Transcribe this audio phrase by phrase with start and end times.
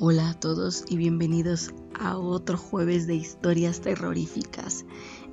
[0.00, 4.84] Hola a todos y bienvenidos a otro jueves de historias terroríficas.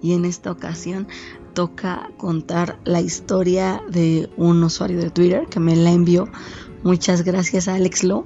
[0.01, 1.07] Y en esta ocasión
[1.53, 6.27] toca contar la historia de un usuario de Twitter que me la envió.
[6.81, 8.25] Muchas gracias a Alex Lo.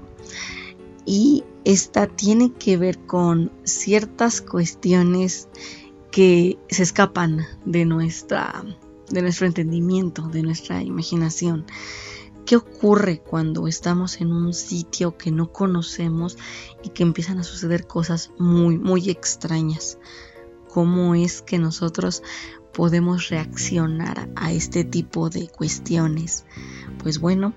[1.05, 5.49] Y esta tiene que ver con ciertas cuestiones
[6.09, 8.63] que se escapan de nuestra
[9.09, 11.66] de nuestro entendimiento, de nuestra imaginación.
[12.49, 16.35] ¿Qué ocurre cuando estamos en un sitio que no conocemos
[16.81, 19.99] y que empiezan a suceder cosas muy, muy extrañas?
[20.67, 22.23] ¿Cómo es que nosotros
[22.73, 26.44] podemos reaccionar a este tipo de cuestiones?
[26.98, 27.53] Pues bueno,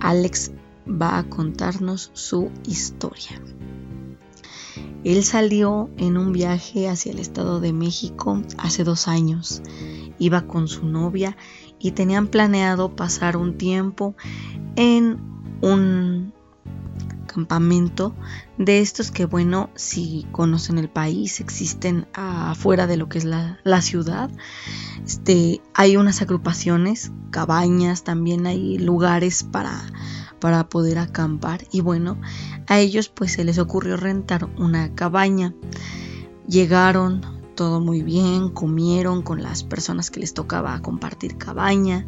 [0.00, 0.50] Alex
[0.88, 3.40] va a contarnos su historia.
[5.04, 9.62] Él salió en un viaje hacia el Estado de México hace dos años.
[10.18, 11.36] Iba con su novia
[11.82, 14.14] y tenían planeado pasar un tiempo
[14.76, 15.18] en
[15.60, 16.32] un
[17.26, 18.14] campamento
[18.58, 23.82] de estos que bueno si conocen el país existen afuera de lo que es la,
[23.82, 24.30] ciudad.
[25.04, 29.82] Este hay unas agrupaciones cabañas también hay lugares para
[30.40, 31.64] para poder acampar.
[31.72, 32.20] Y bueno
[32.68, 35.54] a ellos pues se les ocurrió rentar una cabaña.
[36.46, 42.06] Llegaron todo muy bien, comieron con las personas que les tocaba compartir cabaña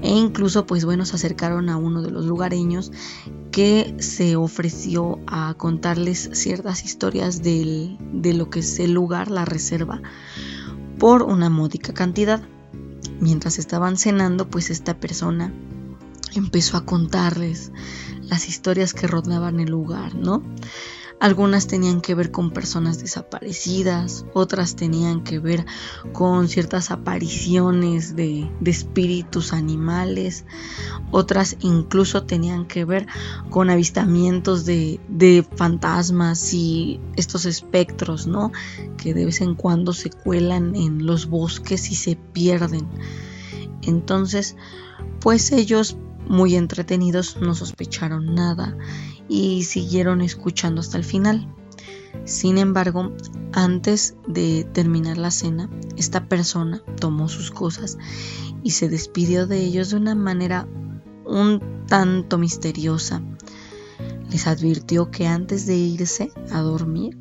[0.00, 2.92] e incluso pues bueno se acercaron a uno de los lugareños
[3.50, 7.98] que se ofreció a contarles ciertas historias de
[8.34, 10.00] lo que es el lugar, la reserva,
[10.98, 12.42] por una módica cantidad.
[13.20, 15.52] Mientras estaban cenando pues esta persona
[16.34, 17.72] empezó a contarles
[18.22, 20.42] las historias que rodeaban el lugar, ¿no?
[21.20, 25.66] Algunas tenían que ver con personas desaparecidas, otras tenían que ver
[26.12, 30.44] con ciertas apariciones de, espíritus animales,
[31.10, 33.06] otras incluso tenían que ver
[33.50, 38.52] con avistamientos de, de fantasmas y estos espectros, ¿no?
[38.96, 42.86] Que de vez en cuando se cuelan en los bosques y se pierden.
[43.82, 44.54] Entonces,
[45.20, 45.96] pues ellos
[46.28, 48.76] muy entretenidos no sospecharon nada
[49.28, 51.48] y siguieron escuchando hasta el final.
[52.24, 53.12] Sin embargo,
[53.52, 57.98] antes de terminar la cena, esta persona tomó sus cosas
[58.62, 60.68] y se despidió de ellos de una manera
[61.24, 63.22] un tanto misteriosa.
[64.30, 67.18] Les advirtió que antes de irse a dormir,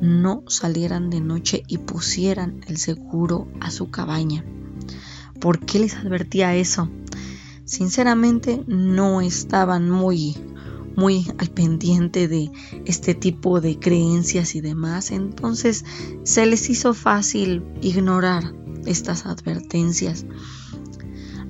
[0.00, 4.44] no salieran de noche y pusieran el seguro a su cabaña.
[5.40, 6.88] ¿Por qué les advertía eso?
[7.64, 10.36] Sinceramente no estaban muy
[10.96, 12.50] muy al pendiente de
[12.84, 15.84] este tipo de creencias y demás, entonces
[16.24, 18.54] se les hizo fácil ignorar
[18.86, 20.26] estas advertencias.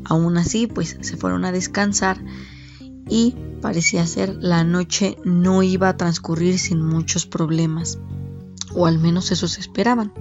[0.04, 2.22] Aún así, pues se fueron a descansar
[3.08, 7.98] y parecía ser la noche no iba a transcurrir sin muchos problemas,
[8.74, 10.12] o al menos eso se esperaban,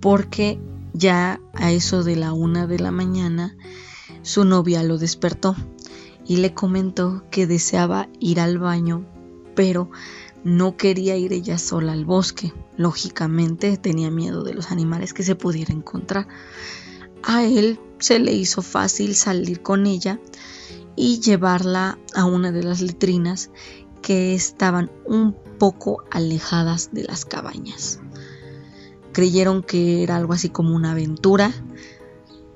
[0.00, 0.60] porque
[0.92, 3.56] ya a eso de la una de la mañana
[4.22, 5.56] su novia lo despertó
[6.26, 9.04] y le comentó que deseaba ir al baño,
[9.54, 9.90] pero
[10.44, 12.52] no quería ir ella sola al bosque.
[12.76, 16.26] Lógicamente tenía miedo de los animales que se pudiera encontrar.
[17.22, 20.18] A él se le hizo fácil salir con ella
[20.96, 23.50] y llevarla a una de las letrinas
[24.02, 28.00] que estaban un poco alejadas de las cabañas.
[29.12, 31.52] Creyeron que era algo así como una aventura,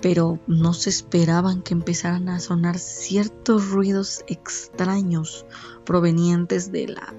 [0.08, 5.44] pero no se esperaban que empezaran a sonar ciertos ruidos extraños
[5.84, 7.12] provenientes de la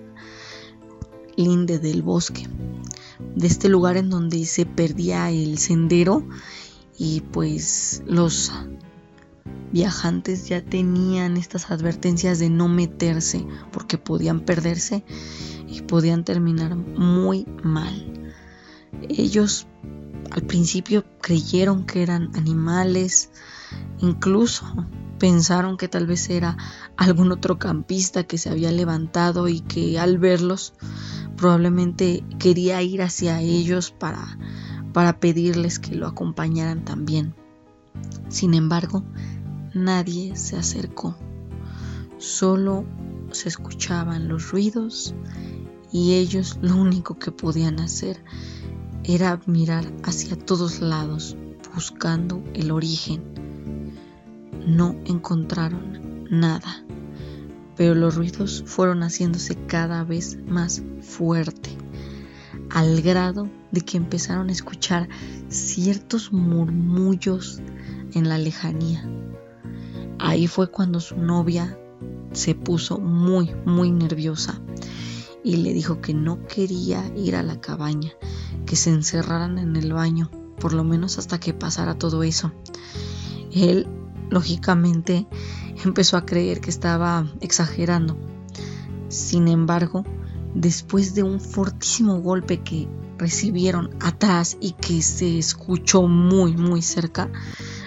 [1.36, 2.48] linde del bosque,
[3.36, 6.26] de este lugar en donde se perdía el sendero
[6.98, 8.54] y pues los
[9.74, 15.04] viajantes ya tenían estas advertencias de no meterse porque podían perderse
[15.68, 18.34] y podían terminar muy mal.
[19.10, 19.68] Ellos
[20.32, 23.32] al principio creyeron que eran animales,
[24.00, 24.66] incluso
[25.20, 26.58] pensaron que tal vez era
[26.96, 30.74] algún otro campista que se había levantado y que al verlos
[31.36, 34.38] probablemente quería ir hacia ellos para,
[34.94, 37.34] para pedirles que lo acompañaran también.
[38.30, 39.04] Sin embargo,
[39.74, 41.16] nadie se acercó,
[42.18, 42.86] solo
[43.32, 45.14] se escuchaban los ruidos
[45.92, 48.24] y ellos lo único que podían hacer
[49.04, 51.36] era mirar hacia todos lados
[51.74, 53.22] buscando el origen.
[54.66, 56.84] No encontraron nada,
[57.76, 61.70] pero los ruidos fueron haciéndose cada vez más fuerte,
[62.70, 65.08] al grado de que empezaron a escuchar
[65.50, 67.62] ciertos murmullos
[68.14, 69.08] en la lejanía.
[70.20, 71.78] Ahí fue cuando su novia
[72.34, 74.60] se puso muy, muy nerviosa
[75.48, 78.12] y le dijo que no quería ir a la cabaña,
[78.66, 80.30] que se encerraran en el baño,
[80.60, 82.52] por lo menos hasta que pasara todo eso.
[83.54, 83.88] Él,
[84.30, 85.26] lógicamente,
[85.86, 88.18] empezó a creer que estaba exagerando.
[89.08, 90.04] Sin embargo,
[90.54, 97.32] después de un fortísimo golpe que recibieron atrás y que se escuchó muy muy cerca,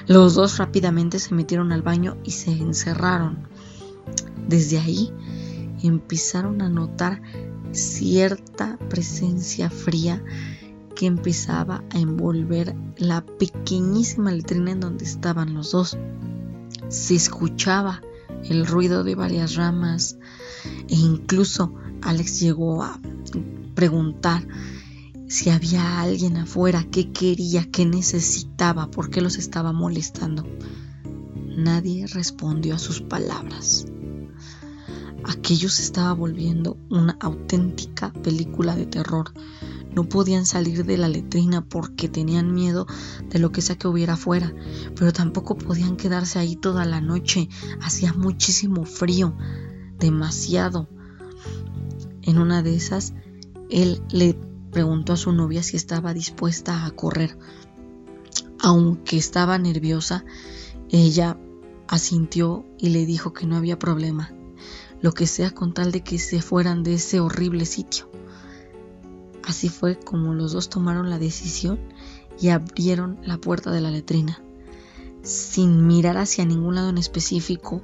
[0.06, 3.46] los dos rápidamente se metieron al baño y se encerraron.
[4.48, 5.12] Desde ahí
[5.82, 7.20] empezaron a notar
[7.72, 10.22] cierta presencia fría
[10.94, 15.96] que empezaba a envolver la pequeñísima letrina en donde estaban los dos.
[16.88, 18.02] Se escuchaba
[18.44, 20.16] el ruido de varias ramas
[20.88, 22.98] e incluso Alex llegó a
[23.74, 24.46] preguntar
[25.28, 30.44] si había alguien afuera, qué quería, qué necesitaba, por qué los estaba molestando.
[31.46, 33.86] Nadie respondió a sus palabras.
[35.24, 39.32] Aquello se estaba volviendo una auténtica película de terror.
[39.94, 42.86] No podían salir de la letrina porque tenían miedo
[43.28, 44.54] de lo que sea que hubiera afuera,
[44.96, 47.48] pero tampoco podían quedarse ahí toda la noche.
[47.82, 49.36] Hacía muchísimo frío,
[49.98, 50.88] demasiado.
[52.22, 53.14] En una de esas,
[53.68, 54.38] él le
[54.70, 57.36] preguntó a su novia si estaba dispuesta a correr.
[58.60, 60.24] Aunque estaba nerviosa,
[60.90, 61.38] ella
[61.88, 64.32] asintió y le dijo que no había problema,
[65.02, 68.10] lo que sea con tal de que se fueran de ese horrible sitio.
[69.44, 71.80] Así fue como los dos tomaron la decisión
[72.40, 74.42] y abrieron la puerta de la letrina,
[75.22, 77.82] sin mirar hacia ningún lado en específico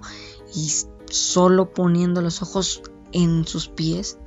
[0.54, 0.70] y
[1.10, 2.82] solo poniendo los ojos
[3.12, 4.18] en sus pies,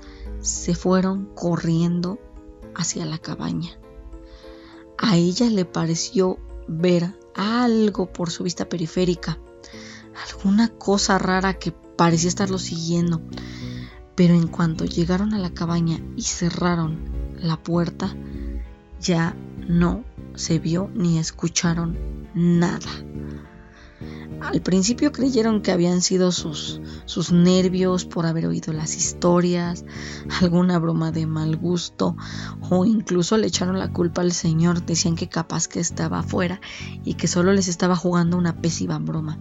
[0.41, 2.19] se fueron corriendo
[2.75, 3.71] hacia la cabaña.
[4.97, 9.39] A ella le pareció ver algo por su vista periférica,
[10.27, 13.21] alguna cosa rara que parecía estarlo siguiendo.
[14.15, 16.97] Pero en cuanto llegaron a la cabaña y cerraron
[17.41, 18.15] la puerta,
[19.01, 19.35] ya
[19.67, 21.97] no se vio ni escucharon
[22.33, 22.87] nada.
[24.39, 29.83] Al principio creyeron que habían sido sus, sus nervios por haber oído las historias,
[30.41, 32.15] alguna broma de mal gusto
[32.69, 36.61] o incluso le echaron la culpa al Señor, decían que capaz que estaba afuera
[37.03, 39.37] y que solo les estaba jugando una pésima broma.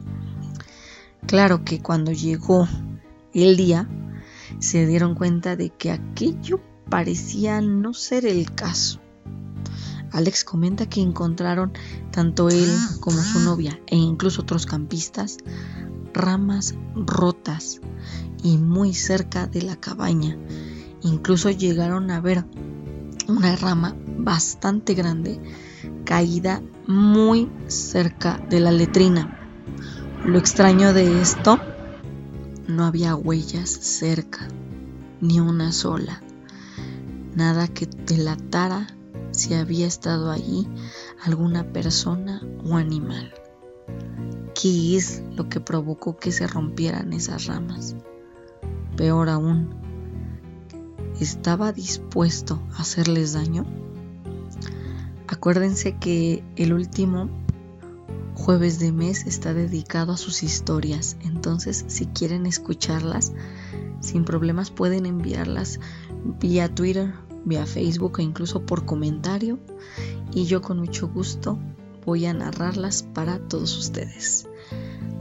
[1.26, 2.68] Claro que cuando llegó
[3.34, 3.88] el día
[4.58, 9.00] se dieron cuenta de que aquello parecía no ser el caso.
[10.10, 11.72] Alex comenta que encontraron
[12.10, 12.70] tanto él
[13.00, 15.38] como su novia e incluso otros campistas
[16.14, 17.80] ramas rotas
[18.42, 20.38] y muy cerca de la cabaña.
[21.02, 22.44] Incluso llegaron a ver
[23.28, 25.40] una rama bastante grande
[26.04, 29.38] caída muy cerca de la letrina.
[30.28, 31.58] Lo extraño de esto,
[32.66, 34.46] no había huellas cerca,
[35.22, 36.22] ni una sola.
[37.34, 38.88] Nada que delatara
[39.30, 40.68] si había estado allí
[41.24, 43.32] alguna persona o animal.
[44.54, 47.96] ¿Qué es lo que provocó que se rompieran esas ramas?
[48.98, 49.70] Peor aún,
[51.20, 53.64] ¿estaba dispuesto a hacerles daño?
[55.26, 57.30] Acuérdense que el último
[58.38, 63.32] jueves de mes está dedicado a sus historias, entonces si quieren escucharlas,
[64.00, 65.80] sin problemas pueden enviarlas
[66.40, 67.12] vía Twitter
[67.44, 69.58] vía Facebook e incluso por comentario
[70.32, 71.58] y yo con mucho gusto
[72.04, 74.46] voy a narrarlas para todos ustedes.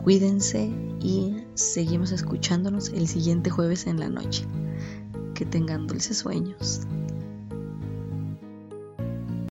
[0.04, 0.72] Cuídense
[1.02, 4.46] y seguimos escuchándonos el siguiente jueves en la noche.
[5.34, 6.82] Que tengan dulces sueños.